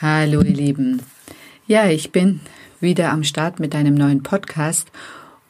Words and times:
Hallo 0.00 0.42
ihr 0.42 0.54
Lieben. 0.54 1.02
Ja, 1.66 1.90
ich 1.90 2.12
bin 2.12 2.38
wieder 2.78 3.10
am 3.10 3.24
Start 3.24 3.58
mit 3.58 3.74
einem 3.74 3.96
neuen 3.96 4.22
Podcast 4.22 4.92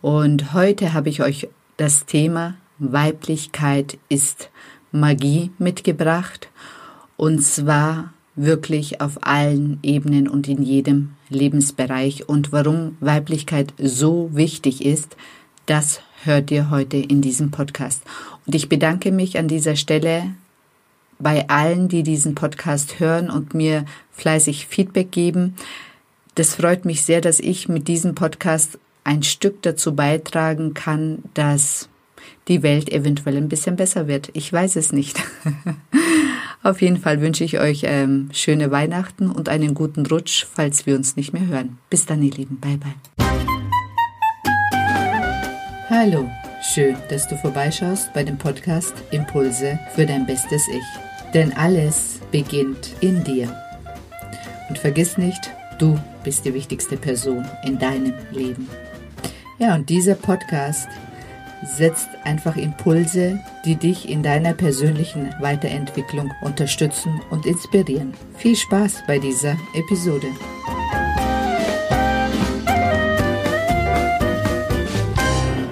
und 0.00 0.54
heute 0.54 0.94
habe 0.94 1.10
ich 1.10 1.20
euch 1.20 1.48
das 1.76 2.06
Thema 2.06 2.54
Weiblichkeit 2.78 3.98
ist 4.08 4.48
Magie 4.90 5.50
mitgebracht 5.58 6.48
und 7.18 7.42
zwar 7.42 8.14
wirklich 8.36 9.02
auf 9.02 9.18
allen 9.20 9.80
Ebenen 9.82 10.26
und 10.26 10.48
in 10.48 10.62
jedem 10.62 11.10
Lebensbereich 11.28 12.26
und 12.26 12.50
warum 12.50 12.96
Weiblichkeit 13.00 13.74
so 13.76 14.30
wichtig 14.32 14.82
ist, 14.82 15.14
das 15.66 16.00
hört 16.24 16.50
ihr 16.50 16.70
heute 16.70 16.96
in 16.96 17.20
diesem 17.20 17.50
Podcast. 17.50 18.02
Und 18.46 18.54
ich 18.54 18.70
bedanke 18.70 19.12
mich 19.12 19.38
an 19.38 19.46
dieser 19.46 19.76
Stelle 19.76 20.32
bei 21.18 21.48
allen, 21.48 21.88
die 21.88 22.02
diesen 22.02 22.34
Podcast 22.34 23.00
hören 23.00 23.30
und 23.30 23.54
mir 23.54 23.84
fleißig 24.12 24.66
Feedback 24.66 25.10
geben. 25.10 25.56
Das 26.34 26.54
freut 26.54 26.84
mich 26.84 27.02
sehr, 27.02 27.20
dass 27.20 27.40
ich 27.40 27.68
mit 27.68 27.88
diesem 27.88 28.14
Podcast 28.14 28.78
ein 29.04 29.22
Stück 29.22 29.62
dazu 29.62 29.94
beitragen 29.94 30.74
kann, 30.74 31.24
dass 31.34 31.88
die 32.46 32.62
Welt 32.62 32.90
eventuell 32.90 33.36
ein 33.36 33.48
bisschen 33.48 33.76
besser 33.76 34.06
wird. 34.06 34.30
Ich 34.34 34.52
weiß 34.52 34.76
es 34.76 34.92
nicht. 34.92 35.22
Auf 36.62 36.82
jeden 36.82 36.98
Fall 36.98 37.20
wünsche 37.20 37.44
ich 37.44 37.58
euch 37.60 37.82
ähm, 37.84 38.28
schöne 38.32 38.70
Weihnachten 38.70 39.30
und 39.30 39.48
einen 39.48 39.74
guten 39.74 40.06
Rutsch, 40.06 40.44
falls 40.52 40.86
wir 40.86 40.96
uns 40.96 41.16
nicht 41.16 41.32
mehr 41.32 41.46
hören. 41.46 41.78
Bis 41.88 42.06
dann, 42.06 42.22
ihr 42.22 42.32
Lieben. 42.32 42.58
Bye, 42.60 42.78
bye. 42.78 42.94
Hallo, 45.88 46.30
schön, 46.62 46.96
dass 47.08 47.26
du 47.28 47.36
vorbeischaust 47.36 48.12
bei 48.12 48.22
dem 48.22 48.36
Podcast 48.36 48.92
Impulse 49.10 49.78
für 49.94 50.04
dein 50.04 50.26
bestes 50.26 50.68
Ich. 50.68 51.07
Denn 51.34 51.52
alles 51.52 52.20
beginnt 52.30 52.94
in 53.00 53.22
dir. 53.22 53.54
Und 54.68 54.78
vergiss 54.78 55.18
nicht, 55.18 55.50
du 55.78 55.98
bist 56.24 56.44
die 56.44 56.54
wichtigste 56.54 56.96
Person 56.96 57.44
in 57.64 57.78
deinem 57.78 58.14
Leben. 58.30 58.68
Ja, 59.58 59.74
und 59.74 59.88
dieser 59.88 60.14
Podcast 60.14 60.88
setzt 61.64 62.08
einfach 62.24 62.56
Impulse, 62.56 63.40
die 63.64 63.76
dich 63.76 64.08
in 64.08 64.22
deiner 64.22 64.54
persönlichen 64.54 65.34
Weiterentwicklung 65.40 66.32
unterstützen 66.42 67.20
und 67.30 67.44
inspirieren. 67.44 68.14
Viel 68.36 68.56
Spaß 68.56 69.02
bei 69.06 69.18
dieser 69.18 69.56
Episode. 69.74 70.28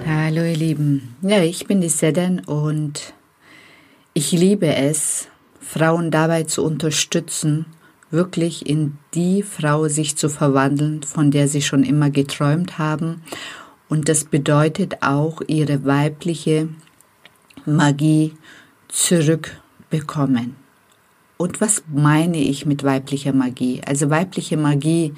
Hallo 0.06 0.42
ihr 0.42 0.56
Lieben. 0.56 1.16
Ja, 1.22 1.42
ich 1.42 1.66
bin 1.66 1.80
die 1.80 1.88
Sedan 1.88 2.40
und 2.40 3.14
ich 4.12 4.32
liebe 4.32 4.74
es, 4.74 5.28
Frauen 5.66 6.10
dabei 6.10 6.44
zu 6.44 6.64
unterstützen, 6.64 7.66
wirklich 8.10 8.66
in 8.66 8.98
die 9.14 9.42
Frau 9.42 9.88
sich 9.88 10.16
zu 10.16 10.28
verwandeln, 10.28 11.02
von 11.02 11.30
der 11.30 11.48
sie 11.48 11.60
schon 11.60 11.82
immer 11.82 12.10
geträumt 12.10 12.78
haben. 12.78 13.22
Und 13.88 14.08
das 14.08 14.24
bedeutet 14.24 15.02
auch, 15.02 15.42
ihre 15.46 15.84
weibliche 15.84 16.68
Magie 17.64 18.34
zurückbekommen. 18.88 20.54
Und 21.36 21.60
was 21.60 21.82
meine 21.92 22.38
ich 22.38 22.64
mit 22.64 22.84
weiblicher 22.84 23.32
Magie? 23.32 23.82
Also 23.84 24.08
weibliche 24.08 24.56
Magie 24.56 25.14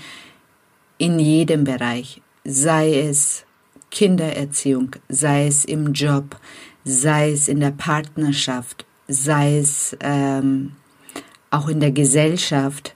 in 0.97 1.19
jedem 1.19 1.65
Bereich, 1.65 2.23
sei 2.45 3.01
es 3.03 3.45
Kindererziehung, 3.91 4.97
sei 5.09 5.47
es 5.47 5.65
im 5.65 5.93
Job, 5.93 6.37
sei 6.85 7.33
es 7.33 7.49
in 7.49 7.61
der 7.61 7.71
Partnerschaft, 7.71 8.87
sei 9.09 9.59
es 9.59 9.97
ähm, 10.01 10.73
auch 11.51 11.69
in 11.69 11.81
der 11.81 11.93
Gesellschaft, 11.93 12.95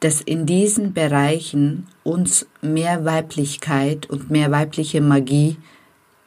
dass 0.00 0.20
in 0.20 0.46
diesen 0.46 0.94
Bereichen 0.94 1.86
uns 2.02 2.46
mehr 2.60 3.04
Weiblichkeit 3.04 4.08
und 4.08 4.30
mehr 4.30 4.50
weibliche 4.50 5.00
Magie 5.00 5.56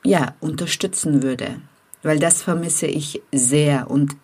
ja 0.04 0.34
unterstützen 0.40 1.24
würde, 1.24 1.62
weil 2.04 2.20
das 2.20 2.42
vermisse 2.44 2.88
ich 2.88 3.22
sehr 3.34 3.90
und 3.90 4.16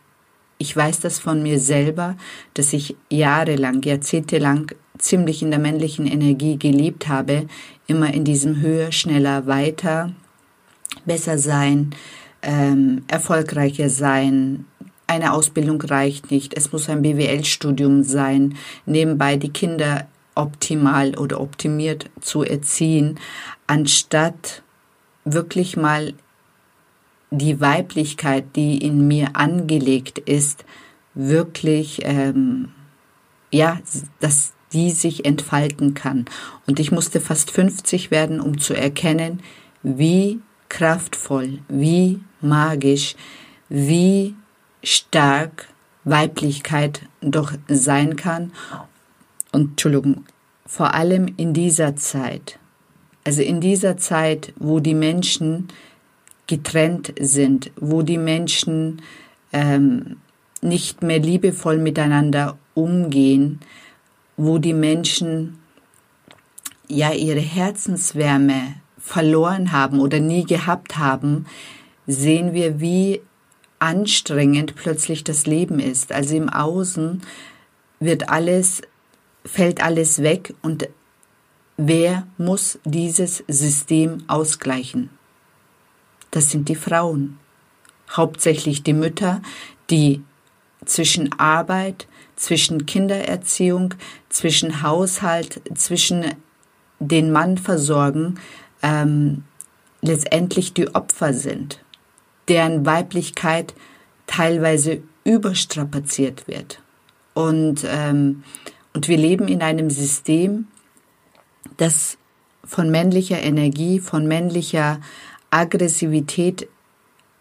ich 0.57 0.75
weiß 0.75 1.00
das 1.00 1.18
von 1.18 1.41
mir 1.41 1.59
selber, 1.59 2.16
dass 2.53 2.72
ich 2.72 2.96
jahrelang, 3.09 3.81
jahrzehntelang 3.81 4.72
ziemlich 5.00 5.41
in 5.41 5.50
der 5.50 5.59
männlichen 5.59 6.06
Energie 6.06 6.58
gelebt 6.58 7.08
habe, 7.08 7.47
immer 7.88 8.13
in 8.13 8.23
diesem 8.23 8.62
höher, 8.62 8.91
schneller, 8.91 9.47
weiter, 9.47 10.12
besser 11.06 11.40
sein, 11.40 11.96
ähm, 12.44 13.03
erfolgreicher 13.08 13.90
sein, 13.90 14.66
eine 15.11 15.33
Ausbildung 15.33 15.81
reicht 15.81 16.31
nicht, 16.31 16.53
es 16.55 16.72
muss 16.72 16.88
ein 16.88 17.01
BWL-Studium 17.01 18.03
sein, 18.03 18.55
nebenbei 18.85 19.35
die 19.35 19.51
Kinder 19.51 20.07
optimal 20.35 21.17
oder 21.17 21.41
optimiert 21.41 22.09
zu 22.22 22.44
erziehen, 22.44 23.19
anstatt 23.67 24.63
wirklich 25.25 25.75
mal 25.75 26.13
die 27.29 27.59
Weiblichkeit, 27.59 28.55
die 28.55 28.77
in 28.77 29.05
mir 29.07 29.35
angelegt 29.35 30.17
ist, 30.17 30.63
wirklich, 31.13 31.99
ähm, 32.03 32.69
ja, 33.51 33.79
dass 34.22 34.53
die 34.72 34.91
sich 34.91 35.25
entfalten 35.25 35.93
kann. 35.93 36.23
Und 36.67 36.79
ich 36.79 36.93
musste 36.93 37.19
fast 37.19 37.51
50 37.51 38.11
werden, 38.11 38.39
um 38.39 38.59
zu 38.59 38.73
erkennen, 38.73 39.41
wie 39.83 40.39
kraftvoll, 40.69 41.59
wie 41.67 42.22
magisch, 42.39 43.17
wie 43.67 44.35
stark 44.84 45.68
Weiblichkeit 46.03 47.03
doch 47.22 47.53
sein 47.68 48.16
kann. 48.16 48.52
Und 49.52 49.72
Entschuldigung, 49.72 50.25
vor 50.66 50.94
allem 50.94 51.34
in 51.38 51.53
dieser 51.53 51.96
Zeit, 51.96 52.59
also 53.24 53.41
in 53.41 53.62
dieser 53.62 53.97
Zeit, 53.97 54.53
wo 54.58 54.80
die 54.80 54.96
Menschen 54.96 55.68
getrennt 56.47 57.14
sind, 57.20 57.72
wo 57.75 58.02
die 58.02 58.18
Menschen 58.18 59.02
ähm, 59.53 60.18
nicht 60.62 61.02
mehr 61.02 61.20
liebevoll 61.20 61.78
miteinander 61.78 62.58
umgehen, 62.74 63.59
wo 64.38 64.58
die 64.58 64.74
Menschen 64.74 65.59
ja 66.88 67.12
ihre 67.12 67.40
Herzenswärme 67.40 68.75
verloren 68.97 69.72
haben 69.72 70.00
oder 70.00 70.20
nie 70.20 70.46
gehabt 70.46 70.97
haben, 70.97 71.46
sehen 72.08 72.53
wir, 72.53 72.80
wie 72.80 73.22
anstrengend 73.81 74.75
plötzlich 74.75 75.24
das 75.24 75.46
Leben 75.46 75.80
ist. 75.80 76.12
Also 76.12 76.36
im 76.36 76.50
Außen 76.50 77.22
wird 78.00 78.30
alles, 78.30 78.81
fällt 79.44 79.84
alles 79.84 80.22
weg 80.22 80.53
und 80.62 80.88
wer 81.78 82.28
muss 82.38 82.80
dieses 82.86 83.44
System 83.47 84.24
ausgleichen? 84.28 85.09
Das 86.30 86.52
sind 86.52 86.70
die 86.70 86.75
Frauen. 86.75 87.40
Hauptsächlich 88.09 88.84
die 88.84 88.94
Mütter, 88.94 89.41
die 89.90 90.22
zwischen 90.86 91.31
Arbeit, 91.40 92.08
zwischen 92.36 92.86
Kindererziehung, 92.86 93.96
zwischen 94.30 94.84
Haushalt, 94.84 95.62
zwischen 95.75 96.25
den 97.00 97.31
Mann 97.31 97.58
versorgen, 97.58 98.40
ähm, 98.84 99.44
letztendlich 100.02 100.74
die 100.74 100.94
Opfer 100.94 101.34
sind 101.34 101.84
deren 102.47 102.85
Weiblichkeit 102.85 103.74
teilweise 104.28 105.02
überstrapaziert 105.24 106.47
wird. 106.47 106.81
Und, 107.34 107.85
ähm, 107.88 108.44
und 108.94 109.07
wir 109.07 109.18
leben 109.18 109.47
in 109.47 109.62
einem 109.62 109.90
System, 109.90 110.68
das 111.78 112.18
von 112.63 112.91
männlicher 112.91 113.41
Energie, 113.41 114.00
von 114.00 114.28
männlicher 114.28 115.00
Aggressivität, 115.50 116.68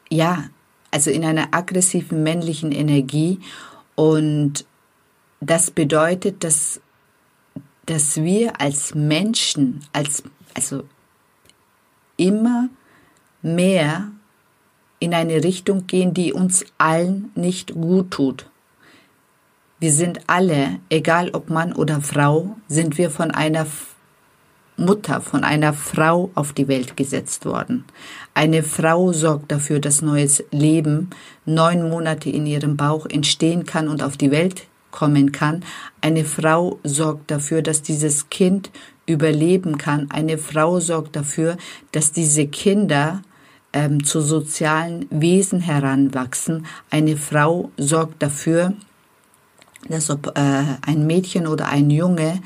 ja, 0.09 0.45
also 0.91 1.11
in 1.11 1.25
einer 1.25 1.49
aggressiven 1.53 2.23
männlichen 2.23 2.73
Energie. 2.73 3.41
Und 3.95 4.65
das 5.41 5.71
bedeutet, 5.71 6.43
dass, 6.43 6.81
dass 7.87 8.17
wir 8.17 8.61
als 8.61 8.95
Menschen, 8.95 9.85
als, 9.93 10.23
also 10.55 10.85
immer 12.17 12.69
mehr 13.43 14.11
in 15.01 15.15
eine 15.15 15.43
Richtung 15.43 15.87
gehen, 15.89 16.15
die 16.15 16.33
uns 16.33 16.65
allen 16.79 17.33
nicht 17.35 17.75
gut 17.75 18.13
tut. 18.13 18.47
Wir 19.81 19.93
sind 19.93 20.21
alle, 20.27 20.79
egal 20.91 21.31
ob 21.33 21.49
Mann 21.49 21.73
oder 21.73 22.01
Frau, 22.03 22.57
sind 22.69 22.99
wir 22.99 23.11
von 23.11 23.31
einer 23.31 23.67
Mutter, 24.77 25.21
von 25.21 25.43
einer 25.43 25.73
Frau 25.73 26.31
auf 26.35 26.53
die 26.53 26.69
Welt 26.69 26.97
gesetzt 26.97 27.47
worden. 27.47 27.85
Eine 28.35 28.63
Frau 28.63 29.13
sorgt 29.13 29.51
dafür, 29.53 29.81
dass 29.81 30.03
neues 30.03 30.45
Leben 30.51 31.11
neun 31.47 31.89
Monate 31.89 32.31
in 32.31 32.47
ihrem 32.47 32.77
Bauch 32.77 33.07
entstehen 33.07 33.65
kann 33.65 33.89
und 33.89 34.03
auf 34.03 34.17
die 34.17 34.31
Welt 34.31 34.67
kommen 34.91 35.33
kann. 35.33 35.65
Eine 36.01 36.25
Frau 36.25 36.79
sorgt 36.83 37.31
dafür, 37.31 37.63
dass 37.63 37.83
dieses 37.83 38.29
Kind 38.29 38.71
überleben 39.07 39.79
kann. 39.79 40.11
Eine 40.11 40.39
Frau 40.39 40.81
sorgt 40.81 41.17
dafür, 41.17 41.57
dass 41.93 42.13
diese 42.13 42.47
Kinder 42.47 43.23
ähm, 43.73 44.05
zu 44.05 44.21
sozialen 44.21 45.07
Wesen 45.11 45.61
heranwachsen. 45.61 46.67
Eine 46.91 47.17
Frau 47.17 47.71
sorgt 47.77 48.23
dafür, 48.23 48.75
dass 49.89 50.11
ob 50.11 50.37
äh, 50.37 50.65
ein 50.87 51.07
Mädchen 51.07 51.47
oder 51.47 51.69
ein 51.69 51.91
Junge 51.91 52.41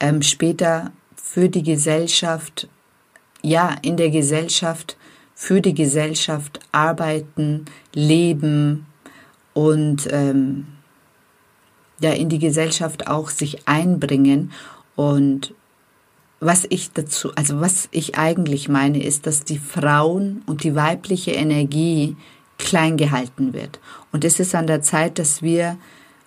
ähm, 0.00 0.22
später 0.22 0.92
für 1.16 1.48
die 1.48 1.62
Gesellschaft, 1.62 2.68
ja, 3.42 3.76
in 3.82 3.96
der 3.96 4.10
Gesellschaft, 4.10 4.96
für 5.34 5.60
die 5.60 5.74
Gesellschaft 5.74 6.60
arbeiten, 6.70 7.64
leben 7.92 8.86
und 9.52 10.08
ähm, 10.10 10.66
ja, 12.00 12.12
in 12.12 12.28
die 12.28 12.38
Gesellschaft 12.38 13.06
auch 13.08 13.30
sich 13.30 13.66
einbringen. 13.66 14.52
Und 14.96 15.54
was 16.44 16.66
ich 16.68 16.92
dazu, 16.92 17.32
also 17.34 17.60
was 17.60 17.88
ich 17.90 18.18
eigentlich 18.18 18.68
meine, 18.68 19.02
ist, 19.02 19.26
dass 19.26 19.44
die 19.44 19.58
Frauen 19.58 20.42
und 20.46 20.62
die 20.62 20.74
weibliche 20.74 21.32
Energie 21.32 22.16
klein 22.58 22.96
gehalten 22.96 23.54
wird. 23.54 23.80
Und 24.12 24.24
es 24.24 24.38
ist 24.40 24.54
an 24.54 24.66
der 24.66 24.82
Zeit, 24.82 25.18
dass 25.18 25.42
wir 25.42 25.78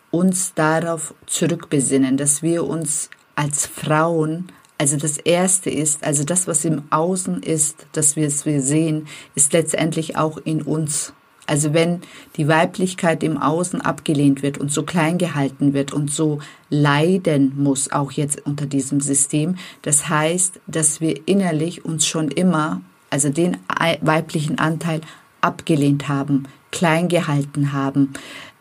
uns 0.10 0.54
darauf 0.56 1.14
zurückbesinnen, 1.28 2.18
dass 2.18 2.42
wir 2.42 2.66
uns 2.66 3.10
als 3.36 3.68
Frauen, 3.68 4.52
also 4.80 4.98
das 4.98 5.18
Erste 5.18 5.70
ist, 5.70 6.04
also 6.04 6.24
das, 6.24 6.48
was 6.48 6.66
im 6.66 6.84
Außen 6.90 7.44
ist, 7.44 7.86
dass 7.92 8.16
wir 8.16 8.28
es 8.28 8.42
sehen, 8.42 9.08
ist 9.36 9.54
letztendlich 9.54 10.18
auch 10.18 10.38
in 10.38 10.64
uns. 10.64 11.14
Also 11.48 11.74
wenn 11.74 12.02
die 12.36 12.48
Weiblichkeit 12.50 13.24
im 13.24 13.38
Außen 13.38 13.82
abgelehnt 13.82 14.44
wird 14.44 14.58
und 14.58 14.72
so 14.72 14.84
klein 14.84 15.18
gehalten 15.18 15.74
wird 15.74 15.94
und 15.94 16.12
so 16.12 16.40
leiden 16.70 17.54
muss, 17.58 17.92
auch 17.92 18.12
jetzt 18.12 18.46
unter 18.46 18.66
diesem 18.66 19.00
System, 19.00 19.56
das 19.82 20.10
heißt, 20.10 20.60
dass 20.68 21.00
wir 21.00 21.26
innerlich 21.26 21.86
uns 21.86 22.06
schon 22.06 22.28
immer, 22.28 22.82
also 23.10 23.30
den 23.30 23.58
weiblichen 24.02 24.60
Anteil 24.60 25.00
abgelehnt 25.40 26.10
haben, 26.10 26.44
klein 26.72 27.08
gehalten 27.08 27.72
haben. 27.72 28.12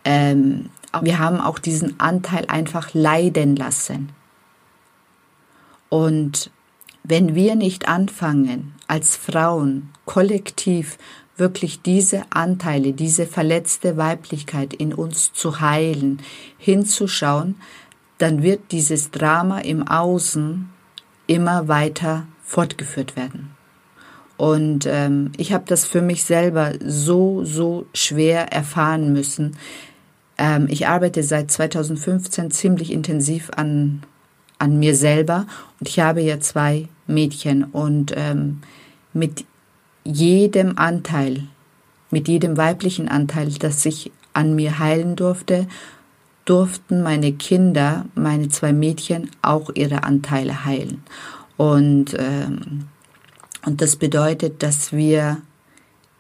Ähm, 0.05 0.71
wir 1.03 1.19
haben 1.19 1.41
auch 1.41 1.59
diesen 1.59 1.99
Anteil 1.99 2.47
einfach 2.47 2.95
leiden 2.95 3.57
lassen. 3.57 4.11
Und 5.89 6.51
wenn 7.03 7.35
wir 7.35 7.57
nicht 7.57 7.89
anfangen, 7.89 8.75
als 8.87 9.17
Frauen 9.17 9.91
kollektiv 10.05 10.99
wirklich 11.37 11.83
diese 11.83 12.23
Anteile, 12.31 12.93
diese 12.93 13.27
verletzte 13.27 13.97
Weiblichkeit 13.97 14.73
in 14.73 14.95
uns 14.95 15.33
zu 15.33 15.61
heilen, 15.61 16.21
hinzuschauen, 16.59 17.57
dann 18.19 18.43
wird 18.43 18.73
dieses 18.73 19.11
Drama 19.11 19.59
im 19.61 19.87
Außen 19.87 20.69
immer 21.27 21.69
weiter 21.69 22.27
fortgeführt 22.43 23.17
werden. 23.17 23.51
Und 24.37 24.87
ähm, 24.87 25.33
ich 25.37 25.53
habe 25.53 25.65
das 25.67 25.85
für 25.85 26.03
mich 26.03 26.25
selber 26.25 26.75
so, 26.85 27.45
so 27.45 27.87
schwer 27.95 28.53
erfahren 28.53 29.13
müssen. 29.13 29.57
Ähm, 30.39 30.67
ich 30.69 30.87
arbeite 30.87 31.23
seit 31.23 31.51
2015 31.51 32.51
ziemlich 32.51 32.93
intensiv 32.93 33.51
an, 33.57 34.03
an 34.59 34.79
mir 34.79 34.95
selber 34.95 35.47
und 35.81 35.89
ich 35.89 36.01
habe 36.01 36.21
ja 36.21 36.39
zwei 36.41 36.89
Mädchen 37.07 37.65
und 37.65 38.13
ähm, 38.15 38.61
mit 39.15 39.45
jedem 40.07 40.79
Anteil, 40.79 41.45
mit 42.11 42.29
jedem 42.29 42.57
weiblichen 42.57 43.09
Anteil, 43.09 43.53
das 43.59 43.85
ich 43.85 44.13
an 44.33 44.55
mir 44.55 44.79
heilen 44.79 45.17
durfte, 45.17 45.67
durften 46.45 47.03
meine 47.03 47.33
Kinder, 47.33 48.07
meine 48.15 48.49
zwei 48.49 48.73
Mädchen, 48.73 49.31
auch 49.43 49.71
ihre 49.75 50.05
Anteile 50.05 50.65
heilen. 50.65 51.03
Und, 51.57 52.15
ähm, 52.19 52.87
und 53.65 53.81
das 53.81 53.97
bedeutet, 53.97 54.63
dass 54.63 54.93
wir 54.93 55.39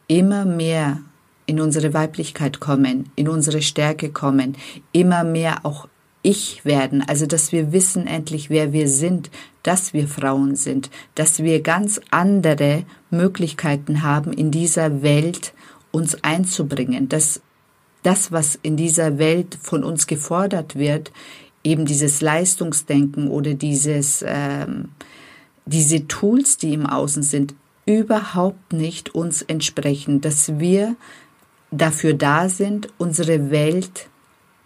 immer 0.08 0.44
mehr 0.44 0.98
in 1.46 1.60
unsere 1.60 1.94
Weiblichkeit 1.94 2.58
kommen, 2.58 3.10
in 3.14 3.28
unsere 3.28 3.62
Stärke 3.62 4.10
kommen, 4.10 4.56
immer 4.92 5.22
mehr 5.22 5.64
auch 5.64 5.88
ich 6.26 6.64
werden, 6.64 7.04
also 7.06 7.24
dass 7.24 7.52
wir 7.52 7.70
wissen 7.70 8.08
endlich, 8.08 8.50
wer 8.50 8.72
wir 8.72 8.88
sind, 8.88 9.30
dass 9.62 9.94
wir 9.94 10.08
Frauen 10.08 10.56
sind, 10.56 10.90
dass 11.14 11.38
wir 11.38 11.62
ganz 11.62 12.00
andere 12.10 12.82
Möglichkeiten 13.10 14.02
haben, 14.02 14.32
in 14.32 14.50
dieser 14.50 15.02
Welt 15.02 15.54
uns 15.92 16.24
einzubringen, 16.24 17.08
dass 17.08 17.42
das, 18.02 18.32
was 18.32 18.58
in 18.60 18.76
dieser 18.76 19.18
Welt 19.18 19.56
von 19.62 19.84
uns 19.84 20.08
gefordert 20.08 20.74
wird, 20.74 21.12
eben 21.62 21.86
dieses 21.86 22.20
Leistungsdenken 22.20 23.28
oder 23.28 23.54
dieses, 23.54 24.24
ähm, 24.26 24.88
diese 25.64 26.08
Tools, 26.08 26.56
die 26.56 26.74
im 26.74 26.86
Außen 26.86 27.22
sind, 27.22 27.54
überhaupt 27.86 28.72
nicht 28.72 29.14
uns 29.14 29.42
entsprechen, 29.42 30.20
dass 30.20 30.58
wir 30.58 30.96
dafür 31.70 32.14
da 32.14 32.48
sind, 32.48 32.88
unsere 32.98 33.50
Welt 33.50 34.08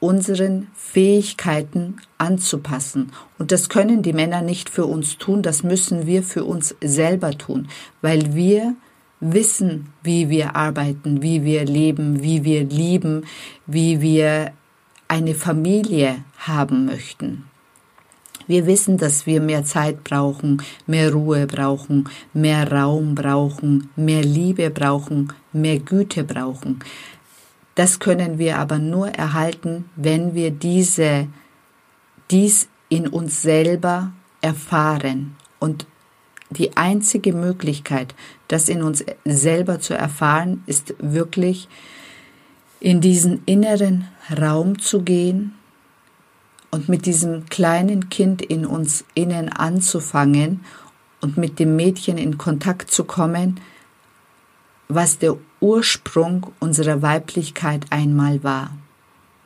unseren 0.01 0.69
Fähigkeiten 0.75 1.97
anzupassen. 2.19 3.13
Und 3.39 3.53
das 3.53 3.69
können 3.69 4.03
die 4.03 4.15
Männer 4.15 4.43
nicht 4.43 4.71
für 4.71 4.87
uns 4.87 5.19
tun, 5.19 5.43
das 5.43 5.63
müssen 5.63 6.07
wir 6.07 6.23
für 6.23 6.45
uns 6.45 6.75
selber 6.83 7.33
tun, 7.33 7.69
weil 8.01 8.35
wir 8.35 8.75
wissen, 9.21 9.93
wie 10.03 10.31
wir 10.31 10.57
arbeiten, 10.57 11.23
wie 11.23 11.45
wir 11.45 11.65
leben, 11.67 12.23
wie 12.23 12.45
wir 12.45 12.65
lieben, 12.65 13.27
wie 13.67 14.01
wir 14.01 14.53
eine 15.09 15.35
Familie 15.35 16.25
haben 16.39 16.87
möchten. 16.87 17.45
Wir 18.47 18.67
wissen, 18.67 18.97
dass 18.97 19.27
wir 19.27 19.41
mehr 19.41 19.65
Zeit 19.65 20.03
brauchen, 20.03 20.63
mehr 20.87 21.13
Ruhe 21.13 21.47
brauchen, 21.47 22.09
mehr 22.33 22.73
Raum 22.73 23.15
brauchen, 23.15 23.91
mehr 23.95 24.23
Liebe 24.23 24.71
brauchen, 24.71 25.33
mehr 25.53 25.79
Güte 25.79 26.25
brauchen. 26.25 26.81
Das 27.75 27.99
können 28.01 28.39
wir 28.39 28.59
aber 28.59 28.79
nur 28.79 29.09
erhalten, 29.09 29.89
wenn 29.97 30.35
wir 30.35 30.51
diese, 30.51 31.29
dies 32.31 32.69
in 32.89 33.07
uns 33.07 33.43
selber 33.43 34.13
erfahren. 34.41 35.37
Und 35.59 35.87
die 36.51 36.77
einzige 36.77 37.33
Möglichkeit, 37.33 38.15
das 38.49 38.69
in 38.69 38.83
uns 38.83 39.05
selber 39.25 39.79
zu 39.81 39.95
erfahren, 39.95 40.63
ist 40.67 40.95
wirklich 40.99 41.69
in 42.81 43.01
diesen 43.01 43.43
inneren 43.47 44.09
Raum 44.37 44.79
zu 44.79 45.03
gehen 45.03 45.55
und 46.71 46.89
mit 46.89 47.07
diesem 47.07 47.47
kleinen 47.47 48.09
Kind 48.09 48.43
in 48.43 48.65
uns 48.67 49.05
innen 49.15 49.49
anzufangen 49.49 50.65
und 51.21 51.37
mit 51.37 51.59
dem 51.59 51.77
Mädchen 51.77 52.19
in 52.19 52.39
Kontakt 52.39 52.91
zu 52.91 53.05
kommen, 53.05 53.61
was 54.89 55.19
der 55.19 55.37
Ursprung 55.61 56.53
unserer 56.59 57.03
Weiblichkeit 57.03 57.87
einmal 57.91 58.43
war 58.43 58.71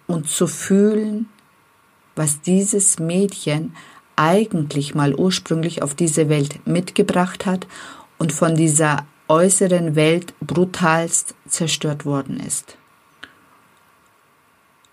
und 0.06 0.28
zu 0.28 0.46
fühlen, 0.46 1.28
was 2.14 2.40
dieses 2.40 2.98
Mädchen 2.98 3.74
eigentlich 4.16 4.94
mal 4.94 5.14
ursprünglich 5.14 5.82
auf 5.82 5.94
diese 5.94 6.28
Welt 6.28 6.66
mitgebracht 6.66 7.46
hat 7.46 7.66
und 8.18 8.32
von 8.32 8.54
dieser 8.54 9.06
äußeren 9.28 9.96
Welt 9.96 10.34
brutalst 10.40 11.34
zerstört 11.48 12.04
worden 12.04 12.38
ist. 12.38 12.76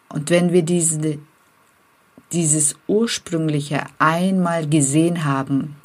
Und 0.09 0.29
wenn 0.29 0.51
wir 0.51 0.63
diese, 0.63 1.19
dieses 2.31 2.75
ursprüngliche 2.87 3.83
einmal 3.99 4.67
gesehen 4.67 5.23
haben, 5.25 5.75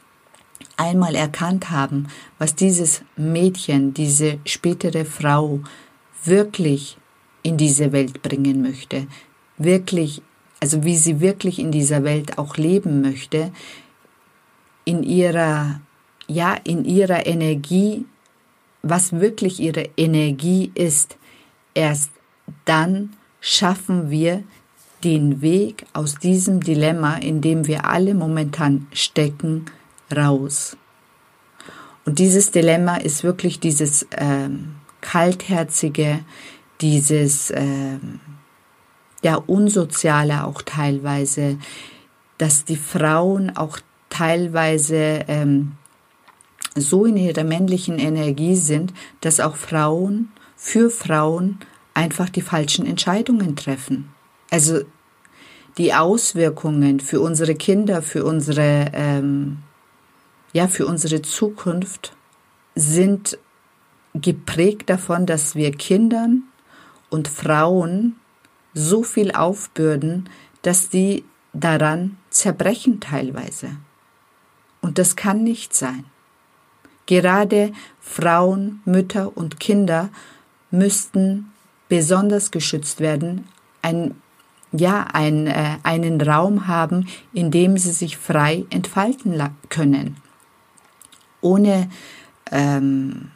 einmal 0.77 1.15
erkannt 1.15 1.71
haben, 1.71 2.09
was 2.39 2.55
dieses 2.55 3.03
Mädchen, 3.17 3.95
diese 3.95 4.39
spätere 4.45 5.05
Frau 5.05 5.61
wirklich 6.25 6.99
in 7.43 7.57
diese 7.57 7.93
Welt 7.93 8.23
bringen 8.23 8.63
möchte, 8.63 9.07
wirklich, 9.57 10.23
also 10.61 10.85
wie 10.85 10.97
sie 10.97 11.21
wirklich 11.21 11.59
in 11.59 11.71
dieser 11.71 12.05
Welt 12.05 12.39
auch 12.39 12.57
leben 12.57 13.01
möchte, 13.01 13.53
in 14.85 15.03
ihrer, 15.03 15.81
ja, 16.29 16.55
in 16.65 16.85
ihrer 16.85 17.27
Energie, 17.27 18.05
was 18.83 19.13
wirklich 19.13 19.61
ihre 19.61 19.89
Energie 19.97 20.71
ist, 20.75 21.17
erst 21.75 22.11
dann 22.65 23.11
schaffen 23.41 24.11
wir 24.11 24.45
den 25.05 25.41
Weg 25.41 25.87
aus 25.93 26.17
diesem 26.17 26.61
Dilemma, 26.61 27.17
in 27.17 27.41
dem 27.41 27.67
wir 27.67 27.85
alle 27.89 28.15
momentan 28.15 28.87
stecken, 28.93 29.67
raus. 30.15 30.77
Und 32.05 32.19
dieses 32.19 32.51
Dilemma 32.51 32.97
ist 32.97 33.25
wirklich 33.25 33.59
dieses 33.59 34.07
ähm, 34.17 34.77
kaltherzige, 35.01 36.21
dieses 36.81 37.53
ähm, 37.55 38.21
ja 39.23 39.37
unsoziale 39.37 40.45
auch 40.45 40.63
teilweise, 40.63 41.59
dass 42.39 42.65
die 42.65 42.77
Frauen 42.77 43.57
auch 43.57 43.81
teilweise 44.09 45.25
ähm, 45.27 45.73
so 46.77 47.07
in 47.07 47.17
ihrer 47.17 47.45
männlichen 47.45 47.99
Energie 47.99 48.55
sind, 48.55 48.93
dass 49.21 49.41
auch 49.41 49.57
Frauen 49.57 50.31
für 50.55 50.91
Frauen 50.91 51.59
einfach 51.95 52.29
die 52.29 52.43
falschen 52.43 52.87
Entscheidungen 52.87 53.57
treffen. 53.57 54.11
Also 54.51 54.81
die 55.79 55.93
Auswirkungen 55.95 57.01
für 57.01 57.21
unsere 57.21 57.55
Kinder, 57.55 58.03
für 58.03 58.25
unsere 58.25 58.91
ähm, 58.95 59.59
ja, 60.57 60.69
für 60.69 60.87
unsere 60.87 61.21
Zukunft 61.21 62.17
sind 62.75 63.39
geprägt 64.15 64.89
davon, 64.89 65.27
dass 65.27 65.55
wir 65.55 65.71
Kindern 65.71 66.45
und 67.11 67.29
Frauen 67.29 68.17
so 68.73 69.03
viel 69.03 69.33
aufbürden, 69.33 70.31
dass 70.63 70.89
die 70.89 71.25
daran 71.53 72.17
zerbrechen 72.31 73.01
teilweise. 73.01 73.77
Und 74.81 74.97
das 74.97 75.15
kann 75.15 75.45
nicht 75.45 75.75
sein. 75.75 76.07
Gerade 77.05 77.73
Frauen, 78.01 78.81
Mütter 78.87 79.37
und 79.37 79.61
Kinder 79.61 80.09
müssten 80.71 81.53
besonders 81.91 82.51
geschützt 82.51 83.01
werden, 83.01 83.47
ein, 83.83 84.15
ja, 84.73 85.07
ein, 85.13 85.49
äh, 85.49 85.77
einen 85.83 86.19
Raum 86.19 86.67
haben, 86.67 87.09
in 87.35 87.51
dem 87.51 87.77
sie 87.77 87.93
sich 87.93 88.17
frei 88.17 88.65
entfalten 88.71 89.39
können, 89.69 90.17
ohne 91.47 91.89
ähm, 92.51 93.31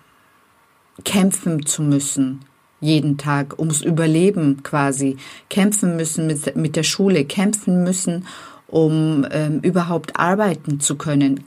kämpfen 1.05 1.64
zu 1.64 1.83
müssen, 1.83 2.40
jeden 2.81 3.19
Tag 3.19 3.59
ums 3.59 3.83
Überleben 3.83 4.62
quasi, 4.62 5.17
kämpfen 5.49 5.97
müssen 5.97 6.26
mit, 6.26 6.57
mit 6.57 6.76
der 6.76 6.83
Schule, 6.83 7.25
kämpfen 7.25 7.85
müssen, 7.85 8.26
um 8.67 9.26
ähm, 9.31 9.61
überhaupt 9.61 10.19
arbeiten 10.19 10.81
zu 10.81 10.97
können, 10.97 11.45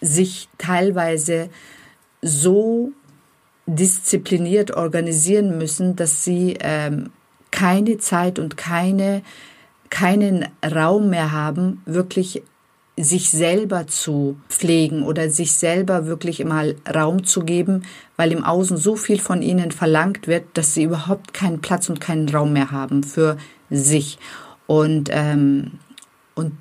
sich 0.00 0.48
teilweise 0.58 1.50
so 2.20 2.92
diszipliniert 3.66 4.72
organisieren 4.72 5.56
müssen, 5.56 5.96
dass 5.96 6.24
sie 6.24 6.56
ähm, 6.60 7.10
keine 7.50 7.98
Zeit 7.98 8.38
und 8.38 8.56
keine, 8.56 9.22
keinen 9.88 10.46
Raum 10.64 11.10
mehr 11.10 11.32
haben, 11.32 11.82
wirklich 11.86 12.42
sich 12.96 13.30
selber 13.30 13.88
zu 13.88 14.36
pflegen 14.48 15.02
oder 15.02 15.28
sich 15.28 15.54
selber 15.54 16.06
wirklich 16.06 16.44
mal 16.44 16.76
Raum 16.92 17.24
zu 17.24 17.44
geben, 17.44 17.82
weil 18.16 18.30
im 18.30 18.44
Außen 18.44 18.76
so 18.76 18.94
viel 18.94 19.18
von 19.18 19.42
ihnen 19.42 19.72
verlangt 19.72 20.28
wird, 20.28 20.44
dass 20.54 20.74
sie 20.74 20.84
überhaupt 20.84 21.34
keinen 21.34 21.60
Platz 21.60 21.88
und 21.88 22.00
keinen 22.00 22.28
Raum 22.28 22.52
mehr 22.52 22.70
haben 22.70 23.02
für 23.02 23.36
sich. 23.68 24.18
Und, 24.66 25.10
ähm, 25.12 25.72
und 26.34 26.52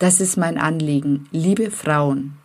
das 0.00 0.20
ist 0.20 0.36
mein 0.36 0.58
Anliegen. 0.58 1.28
Liebe 1.30 1.70
Frauen, 1.70 2.36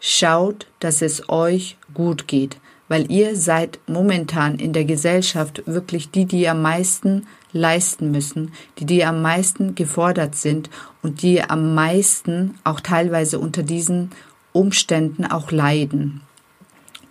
schaut, 0.00 0.66
dass 0.80 1.02
es 1.02 1.28
euch 1.28 1.76
gut 1.92 2.26
geht, 2.28 2.56
weil 2.88 3.10
ihr 3.10 3.36
seid 3.36 3.78
momentan 3.86 4.56
in 4.58 4.72
der 4.72 4.84
Gesellschaft 4.84 5.62
wirklich 5.66 6.10
die, 6.10 6.24
die 6.24 6.48
am 6.48 6.62
meisten 6.62 7.26
leisten 7.52 8.10
müssen, 8.10 8.52
die 8.78 8.86
die 8.86 9.04
am 9.04 9.22
meisten 9.22 9.74
gefordert 9.74 10.34
sind 10.34 10.70
und 11.02 11.22
die 11.22 11.42
am 11.42 11.74
meisten 11.74 12.54
auch 12.64 12.80
teilweise 12.80 13.38
unter 13.38 13.62
diesen 13.62 14.10
Umständen 14.52 15.24
auch 15.24 15.50
leiden. 15.50 16.22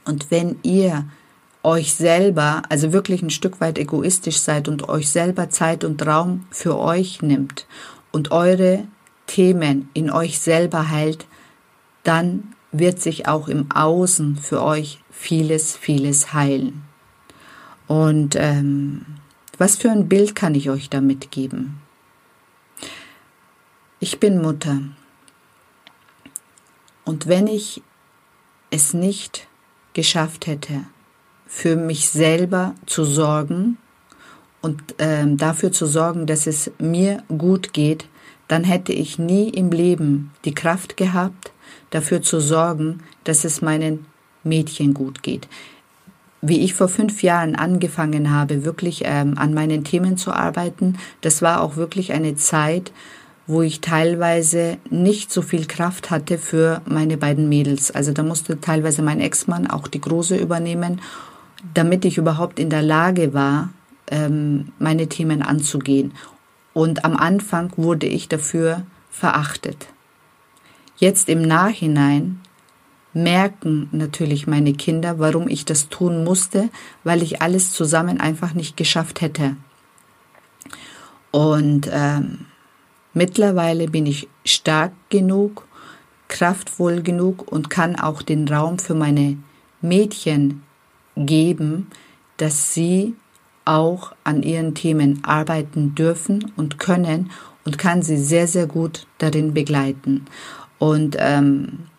Und 0.05 0.31
wenn 0.31 0.57
ihr 0.63 1.05
euch 1.63 1.93
selber, 1.93 2.63
also 2.69 2.91
wirklich 2.91 3.21
ein 3.21 3.29
Stück 3.29 3.61
weit 3.61 3.77
egoistisch 3.77 4.39
seid 4.39 4.67
und 4.67 4.89
euch 4.89 5.09
selber 5.09 5.49
Zeit 5.49 5.83
und 5.83 6.05
Raum 6.05 6.45
für 6.49 6.77
euch 6.77 7.21
nimmt 7.21 7.67
und 8.11 8.31
eure 8.31 8.85
Themen 9.27 9.89
in 9.93 10.09
euch 10.09 10.39
selber 10.39 10.89
heilt, 10.89 11.25
dann 12.03 12.53
wird 12.71 12.99
sich 12.99 13.27
auch 13.27 13.47
im 13.47 13.71
Außen 13.71 14.37
für 14.37 14.63
euch 14.63 14.99
vieles, 15.11 15.77
vieles 15.77 16.33
heilen. 16.33 16.83
Und 17.87 18.35
ähm, 18.39 19.05
was 19.61 19.75
für 19.75 19.91
ein 19.91 20.09
Bild 20.09 20.33
kann 20.33 20.55
ich 20.55 20.71
euch 20.71 20.89
da 20.89 21.01
mitgeben? 21.01 21.79
Ich 23.99 24.19
bin 24.19 24.41
Mutter. 24.41 24.81
Und 27.05 27.27
wenn 27.27 27.45
ich 27.45 27.83
es 28.71 28.95
nicht 28.95 29.47
geschafft 29.93 30.47
hätte, 30.47 30.85
für 31.45 31.75
mich 31.75 32.09
selber 32.09 32.73
zu 32.87 33.05
sorgen 33.05 33.77
und 34.61 34.81
ähm, 34.97 35.37
dafür 35.37 35.71
zu 35.71 35.85
sorgen, 35.85 36.25
dass 36.25 36.47
es 36.47 36.71
mir 36.79 37.21
gut 37.27 37.71
geht, 37.71 38.07
dann 38.47 38.63
hätte 38.63 38.93
ich 38.93 39.19
nie 39.19 39.49
im 39.49 39.69
Leben 39.69 40.31
die 40.43 40.55
Kraft 40.55 40.97
gehabt, 40.97 41.51
dafür 41.91 42.23
zu 42.23 42.39
sorgen, 42.39 43.03
dass 43.25 43.45
es 43.45 43.61
meinen 43.61 44.07
Mädchen 44.43 44.95
gut 44.95 45.21
geht 45.21 45.47
wie 46.41 46.61
ich 46.61 46.73
vor 46.73 46.87
fünf 46.87 47.21
Jahren 47.23 47.55
angefangen 47.55 48.31
habe, 48.31 48.65
wirklich 48.65 49.03
ähm, 49.05 49.37
an 49.37 49.53
meinen 49.53 49.83
Themen 49.83 50.17
zu 50.17 50.31
arbeiten, 50.31 50.97
das 51.21 51.41
war 51.41 51.61
auch 51.61 51.75
wirklich 51.75 52.13
eine 52.13 52.35
Zeit, 52.35 52.91
wo 53.47 53.61
ich 53.61 53.81
teilweise 53.81 54.77
nicht 54.89 55.31
so 55.31 55.41
viel 55.41 55.65
Kraft 55.65 56.09
hatte 56.09 56.37
für 56.37 56.81
meine 56.85 57.17
beiden 57.17 57.49
Mädels. 57.49 57.91
Also 57.91 58.11
da 58.11 58.23
musste 58.23 58.59
teilweise 58.59 59.01
mein 59.01 59.19
Ex-Mann 59.19 59.67
auch 59.67 59.87
die 59.87 60.01
Große 60.01 60.37
übernehmen, 60.37 61.01
damit 61.73 62.05
ich 62.05 62.17
überhaupt 62.17 62.59
in 62.59 62.69
der 62.69 62.81
Lage 62.81 63.33
war, 63.33 63.69
ähm, 64.09 64.69
meine 64.79 65.07
Themen 65.07 65.41
anzugehen. 65.41 66.13
Und 66.73 67.03
am 67.03 67.17
Anfang 67.17 67.71
wurde 67.75 68.07
ich 68.07 68.29
dafür 68.29 68.83
verachtet. 69.09 69.87
Jetzt 70.97 71.29
im 71.29 71.41
Nachhinein 71.41 72.39
merken 73.13 73.89
natürlich 73.91 74.47
meine 74.47 74.73
Kinder, 74.73 75.19
warum 75.19 75.47
ich 75.47 75.65
das 75.65 75.89
tun 75.89 76.23
musste, 76.23 76.69
weil 77.03 77.21
ich 77.21 77.41
alles 77.41 77.73
zusammen 77.73 78.19
einfach 78.19 78.53
nicht 78.53 78.77
geschafft 78.77 79.21
hätte. 79.21 79.55
Und 81.31 81.89
ähm, 81.91 82.45
mittlerweile 83.13 83.87
bin 83.87 84.05
ich 84.05 84.27
stark 84.45 84.91
genug, 85.09 85.67
kraftvoll 86.27 87.01
genug 87.01 87.51
und 87.51 87.69
kann 87.69 87.95
auch 87.97 88.21
den 88.21 88.47
Raum 88.47 88.79
für 88.79 88.95
meine 88.95 89.37
Mädchen 89.81 90.63
geben, 91.15 91.87
dass 92.37 92.73
sie 92.73 93.15
auch 93.65 94.13
an 94.23 94.43
ihren 94.43 94.73
Themen 94.73 95.23
arbeiten 95.23 95.95
dürfen 95.95 96.51
und 96.55 96.79
können 96.79 97.31
und 97.63 97.77
kann 97.77 98.01
sie 98.01 98.17
sehr, 98.17 98.47
sehr 98.47 98.65
gut 98.65 99.05
darin 99.19 99.53
begleiten. 99.53 100.25
Und 100.79 101.15
ähm, 101.19 101.90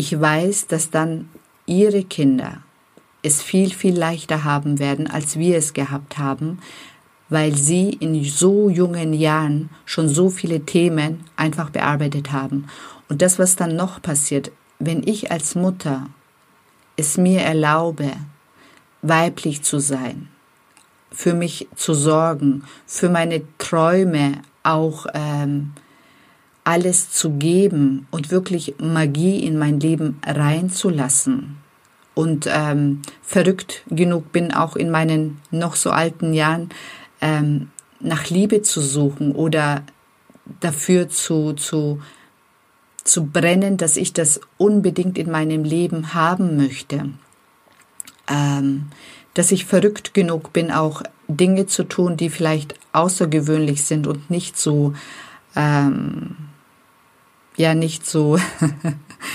ich 0.00 0.18
weiß, 0.18 0.66
dass 0.66 0.88
dann 0.88 1.28
ihre 1.66 2.04
Kinder 2.04 2.62
es 3.22 3.42
viel, 3.42 3.68
viel 3.68 3.94
leichter 3.94 4.44
haben 4.44 4.78
werden, 4.78 5.06
als 5.06 5.38
wir 5.38 5.58
es 5.58 5.74
gehabt 5.74 6.16
haben, 6.16 6.58
weil 7.28 7.54
sie 7.54 7.90
in 7.90 8.24
so 8.24 8.70
jungen 8.70 9.12
Jahren 9.12 9.68
schon 9.84 10.08
so 10.08 10.30
viele 10.30 10.60
Themen 10.60 11.24
einfach 11.36 11.68
bearbeitet 11.68 12.32
haben. 12.32 12.64
Und 13.10 13.20
das, 13.20 13.38
was 13.38 13.56
dann 13.56 13.76
noch 13.76 14.00
passiert, 14.00 14.50
wenn 14.78 15.06
ich 15.06 15.30
als 15.30 15.54
Mutter 15.54 16.06
es 16.96 17.18
mir 17.18 17.42
erlaube, 17.42 18.10
weiblich 19.02 19.60
zu 19.60 19.80
sein, 19.80 20.28
für 21.12 21.34
mich 21.34 21.68
zu 21.76 21.92
sorgen, 21.92 22.64
für 22.86 23.10
meine 23.10 23.42
Träume 23.58 24.40
auch 24.62 25.04
ähm, 25.12 25.72
alles 26.64 27.10
zu 27.10 27.30
geben 27.30 28.06
und 28.10 28.30
wirklich 28.30 28.74
Magie 28.78 29.44
in 29.44 29.58
mein 29.58 29.80
Leben 29.80 30.20
reinzulassen. 30.26 31.56
Und 32.14 32.48
ähm, 32.52 33.02
verrückt 33.22 33.82
genug 33.88 34.32
bin 34.32 34.52
auch 34.52 34.76
in 34.76 34.90
meinen 34.90 35.40
noch 35.50 35.76
so 35.76 35.90
alten 35.90 36.34
Jahren 36.34 36.68
ähm, 37.20 37.70
nach 38.00 38.28
Liebe 38.28 38.62
zu 38.62 38.80
suchen 38.80 39.32
oder 39.32 39.82
dafür 40.60 41.08
zu, 41.08 41.52
zu, 41.52 42.00
zu 43.04 43.26
brennen, 43.26 43.76
dass 43.76 43.96
ich 43.96 44.12
das 44.12 44.40
unbedingt 44.58 45.18
in 45.18 45.30
meinem 45.30 45.64
Leben 45.64 46.12
haben 46.12 46.56
möchte. 46.56 47.10
Ähm, 48.28 48.86
dass 49.34 49.52
ich 49.52 49.64
verrückt 49.64 50.12
genug 50.12 50.52
bin, 50.52 50.72
auch 50.72 51.02
Dinge 51.28 51.66
zu 51.66 51.84
tun, 51.84 52.16
die 52.16 52.30
vielleicht 52.30 52.74
außergewöhnlich 52.92 53.84
sind 53.84 54.06
und 54.06 54.28
nicht 54.30 54.58
so 54.58 54.94
ähm, 55.54 56.36
ja 57.60 57.74
nicht 57.74 58.06
so, 58.06 58.38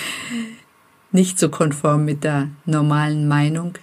nicht 1.11 1.39
so 1.39 1.49
konform 1.49 2.05
mit 2.05 2.23
der 2.23 2.49
normalen 2.65 3.27
Meinung, 3.27 3.73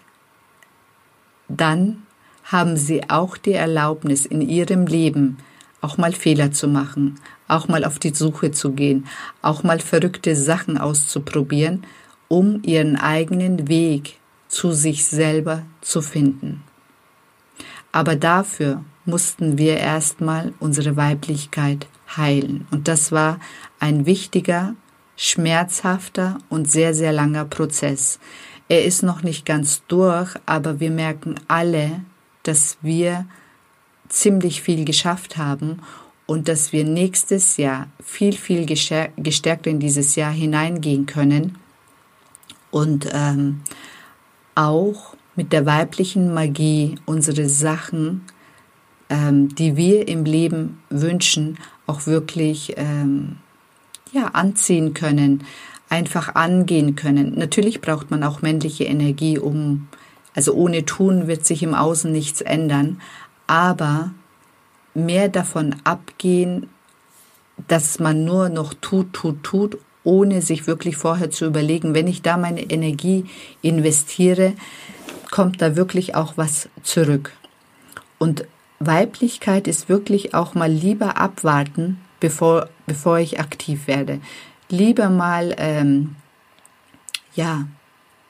dann 1.49 2.03
haben 2.45 2.77
sie 2.77 3.09
auch 3.09 3.37
die 3.37 3.53
Erlaubnis 3.53 4.27
in 4.27 4.41
ihrem 4.41 4.87
Leben 4.87 5.39
auch 5.81 5.97
mal 5.97 6.13
Fehler 6.13 6.53
zu 6.53 6.69
machen, 6.69 7.21
auch 7.49 7.69
mal 7.69 7.85
auf 7.85 7.99
die 7.99 8.15
Suche 8.15 8.51
zu 8.51 8.73
gehen, 8.73 9.07
auch 9.43 9.63
mal 9.63 9.81
verrückte 9.81 10.37
Sachen 10.37 10.77
auszuprobieren, 10.77 11.87
um 12.29 12.63
ihren 12.63 12.97
eigenen 12.97 13.69
Weg 13.69 14.19
zu 14.49 14.73
sich 14.73 15.07
selber 15.07 15.63
zu 15.81 16.03
finden. 16.03 16.63
Aber 17.91 18.17
dafür 18.17 18.85
mussten 19.05 19.59
wir 19.59 19.77
erstmal 19.77 20.53
unsere 20.61 20.97
Weiblichkeit 20.97 21.87
heilen. 22.17 22.67
Und 22.71 22.89
das 22.89 23.13
war 23.13 23.39
ein 23.79 24.07
wichtiger, 24.07 24.75
schmerzhafter 25.17 26.39
und 26.49 26.71
sehr, 26.71 26.95
sehr 26.95 27.13
langer 27.13 27.45
Prozess. 27.45 28.19
Er 28.69 28.85
ist 28.85 29.03
noch 29.03 29.23
nicht 29.23 29.45
ganz 29.45 29.83
durch, 29.89 30.35
aber 30.47 30.81
wir 30.81 30.91
merken 30.91 31.35
alle, 31.49 32.01
dass 32.43 32.79
wir 32.81 33.27
ziemlich 34.09 34.63
viel 34.63 34.85
geschafft 34.85 35.37
haben 35.37 35.81
und 36.27 36.49
dass 36.49 36.73
wir 36.73 36.85
nächstes 36.85 37.57
Jahr 37.57 37.89
viel, 38.03 38.33
viel 38.33 38.67
gestärkt 38.67 39.67
in 39.67 39.81
dieses 39.81 40.17
Jahr 40.17 40.33
hineingehen 40.33 41.07
können 41.07 41.59
und 42.71 43.09
ähm, 43.13 43.61
auch 44.55 45.15
mit 45.35 45.53
der 45.53 45.67
weiblichen 45.67 46.35
Magie 46.35 46.97
unsere 47.07 47.49
Sachen 47.49 48.23
ähm, 49.13 49.55
die 49.55 49.77
wir 49.77 50.09
im 50.09 50.25
Leben 50.25 50.83
wünschen, 50.89 51.59
auch 51.87 52.07
wirklich 52.07 52.73
ähm, 52.79 53.37
ja, 54.11 54.29
anziehen 54.29 54.95
können, 54.95 55.45
einfach 55.91 56.35
angehen 56.35 56.97
können. 56.97 57.35
Natürlich 57.37 57.83
braucht 57.83 58.11
man 58.11 58.25
auch 58.25 58.41
männliche 58.41 58.85
Energie, 58.85 59.39
um, 59.39 59.87
also 60.35 60.55
ohne 60.55 60.87
Tun 60.87 61.27
wird 61.29 61.45
sich 61.45 61.63
im 61.63 61.75
Außen 61.75 62.11
nichts 62.11 62.41
ändern, 62.41 63.03
aber 63.47 64.13
mehr 64.95 65.29
davon 65.29 65.77
abgehen, 65.85 66.71
dass 67.69 67.99
man 67.99 68.25
nur 68.25 68.49
noch 68.49 68.73
tut, 68.73 69.13
tut, 69.13 69.43
tut, 69.43 69.77
ohne 70.05 70.41
sich 70.41 70.67
wirklich 70.67 70.97
vorher 70.97 71.31
zu 71.31 71.45
überlegen, 71.45 71.95
wenn 71.95 72.07
ich 72.07 72.23
da 72.23 72.39
meine 72.39 72.63
Energie 72.63 73.27
investiere, 73.61 74.55
kommt 75.31 75.61
da 75.61 75.77
wirklich 75.77 76.15
auch 76.15 76.39
was 76.39 76.71
zurück. 76.83 77.35
Und 78.19 78.47
Weiblichkeit 78.87 79.67
ist 79.69 79.89
wirklich 79.89 80.35
auch 80.35 80.55
mal 80.55 80.71
lieber 80.71 81.17
abwarten, 81.17 81.99
bevor, 82.21 82.69
bevor 82.87 83.19
ich 83.19 83.41
aktiv 83.41 83.87
werde. 83.87 84.21
Lieber 84.69 85.11
mal, 85.11 85.55
ähm, 85.59 86.17
ja, 87.35 87.67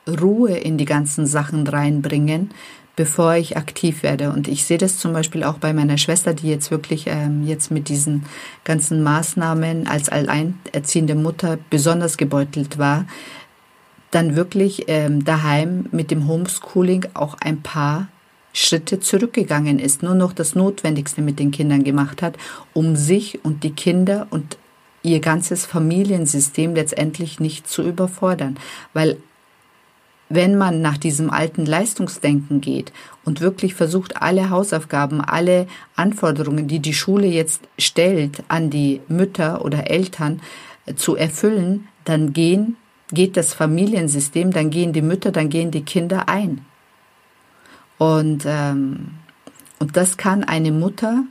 Ruhe 0.09 0.57
in 0.57 0.79
die 0.79 0.85
ganzen 0.85 1.27
Sachen 1.27 1.67
reinbringen, 1.67 2.51
bevor 2.97 3.35
ich 3.35 3.57
aktiv 3.57 4.03
werde. 4.03 4.31
Und 4.31 4.49
ich 4.49 4.65
sehe 4.65 4.79
das 4.79 4.99
zum 4.99 5.13
Beispiel 5.13 5.45
auch 5.45 5.59
bei 5.59 5.73
meiner 5.73 5.99
Schwester, 5.99 6.35
die 6.35 6.49
jetzt 6.49 6.71
wirklich 6.71 7.07
ähm, 7.07 7.47
jetzt 7.47 7.71
mit 7.71 7.89
diesen 7.89 8.27
ganzen 8.65 9.03
Maßnahmen 9.03 9.87
als 9.87 10.09
alleinerziehende 10.09 11.15
Mutter 11.15 11.59
besonders 11.71 12.17
gebeutelt 12.17 12.79
war, 12.79 13.07
dann 14.11 14.37
wirklich 14.37 14.85
ähm, 14.89 15.25
daheim 15.25 15.87
mit 15.91 16.11
dem 16.11 16.29
Homeschooling 16.29 17.07
auch 17.15 17.37
ein 17.41 17.63
paar 17.63 18.09
Schritte 18.53 19.01
zurückgegangen 19.01 19.79
ist, 19.79 20.03
nur 20.03 20.15
noch 20.15 20.33
das 20.33 20.55
Notwendigste 20.55 21.23
mit 21.23 21.39
den 21.39 21.51
Kindern 21.51 21.85
gemacht 21.85 22.23
hat, 22.23 22.37
um 22.73 22.97
sich 22.97 23.45
und 23.45 23.65
die 23.65 23.73
Kinder 23.73 24.27
und 24.31 24.59
ihr 25.03 25.21
ganzes 25.21 25.67
Familiensystem 25.67 26.75
letztendlich 26.75 27.41
nicht 27.41 27.69
zu 27.69 27.83
überfordern. 27.83 28.57
Weil 28.93 29.17
wenn 30.35 30.57
man 30.57 30.81
nach 30.81 30.97
diesem 30.97 31.29
alten 31.29 31.67
Leistungsdenken 31.67 32.63
geht 32.63 32.93
und 33.25 33.41
wirklich 33.41 33.75
versucht, 33.75 34.23
alle 34.23 34.49
Hausaufgaben, 34.49 35.21
alle 35.21 35.67
Anforderungen, 35.95 36.69
die 36.69 36.79
die 36.79 36.95
Schule 36.95 37.27
jetzt 37.27 37.63
stellt, 37.79 38.43
an 38.49 38.71
die 38.71 39.03
Mütter 39.09 39.63
oder 39.63 39.91
Eltern 39.91 40.41
äh, 40.87 40.95
zu 40.95 41.17
erfüllen, 41.17 41.89
dann 42.05 42.33
gehen, 42.33 42.77
geht 43.13 43.37
das 43.37 43.53
Familiensystem, 43.53 44.53
dann 44.53 44.71
gehen 44.71 44.95
die 44.95 45.03
Mütter, 45.03 45.33
dann 45.33 45.51
gehen 45.51 45.71
die 45.71 45.83
Kinder 45.83 46.29
ein. 46.29 46.65
Und, 47.99 48.45
ähm, 48.47 49.11
und 49.79 49.97
das 49.97 50.17
kann 50.17 50.45
eine 50.45 50.73
Mutter, 50.73 51.25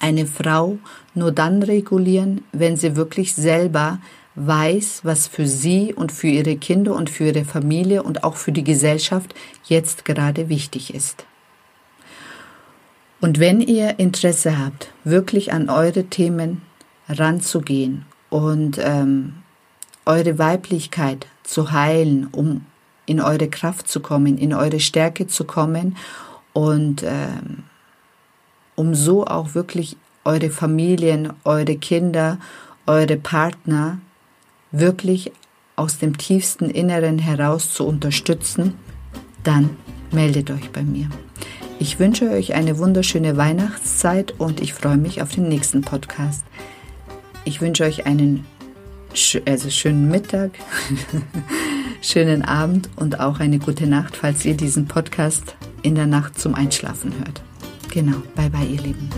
eine 0.00 0.26
Frau 0.26 0.78
nur 1.14 1.32
dann 1.32 1.62
regulieren, 1.62 2.42
wenn 2.52 2.76
sie 2.76 2.96
wirklich 2.96 3.34
selber 3.34 3.98
weiß, 4.34 5.00
was 5.04 5.26
für 5.26 5.46
sie 5.46 5.92
und 5.94 6.12
für 6.12 6.28
ihre 6.28 6.56
Kinder 6.56 6.94
und 6.94 7.10
für 7.10 7.24
ihre 7.24 7.44
Familie 7.44 8.02
und 8.02 8.24
auch 8.24 8.36
für 8.36 8.52
die 8.52 8.64
Gesellschaft 8.64 9.34
jetzt 9.64 10.04
gerade 10.04 10.48
wichtig 10.48 10.94
ist. 10.94 11.26
Und 13.20 13.38
wenn 13.38 13.60
ihr 13.60 13.98
Interesse 13.98 14.58
habt, 14.58 14.92
wirklich 15.04 15.52
an 15.52 15.68
eure 15.68 16.04
Themen 16.04 16.62
ranzugehen 17.08 18.06
und 18.30 18.78
ähm, 18.80 19.34
eure 20.06 20.38
Weiblichkeit 20.38 21.26
zu 21.42 21.72
heilen, 21.72 22.28
um 22.32 22.64
in 23.10 23.20
eure 23.20 23.48
Kraft 23.48 23.88
zu 23.88 23.98
kommen, 23.98 24.38
in 24.38 24.54
eure 24.54 24.78
Stärke 24.78 25.26
zu 25.26 25.42
kommen 25.42 25.96
und 26.52 27.02
ähm, 27.02 27.64
um 28.76 28.94
so 28.94 29.26
auch 29.26 29.54
wirklich 29.54 29.96
eure 30.24 30.48
Familien, 30.48 31.32
eure 31.42 31.74
Kinder, 31.74 32.38
eure 32.86 33.16
Partner 33.16 33.98
wirklich 34.70 35.32
aus 35.74 35.98
dem 35.98 36.18
tiefsten 36.18 36.70
Inneren 36.70 37.18
heraus 37.18 37.74
zu 37.74 37.84
unterstützen, 37.84 38.74
dann 39.42 39.70
meldet 40.12 40.52
euch 40.52 40.70
bei 40.70 40.82
mir. 40.82 41.08
Ich 41.80 41.98
wünsche 41.98 42.30
euch 42.30 42.54
eine 42.54 42.78
wunderschöne 42.78 43.36
Weihnachtszeit 43.36 44.34
und 44.38 44.60
ich 44.60 44.72
freue 44.72 44.98
mich 44.98 45.20
auf 45.20 45.34
den 45.34 45.48
nächsten 45.48 45.80
Podcast. 45.80 46.44
Ich 47.44 47.60
wünsche 47.60 47.84
euch 47.84 48.06
einen 48.06 48.46
also 49.46 49.70
schönen 49.70 50.08
Mittag, 50.08 50.52
schönen 52.00 52.42
Abend 52.42 52.88
und 52.96 53.20
auch 53.20 53.40
eine 53.40 53.58
gute 53.58 53.86
Nacht, 53.86 54.16
falls 54.16 54.44
ihr 54.44 54.54
diesen 54.54 54.86
Podcast 54.86 55.56
in 55.82 55.94
der 55.94 56.06
Nacht 56.06 56.38
zum 56.38 56.54
Einschlafen 56.54 57.12
hört. 57.18 57.42
Genau, 57.92 58.16
bye 58.34 58.50
bye 58.50 58.66
ihr 58.66 58.80
Lieben. 58.80 59.08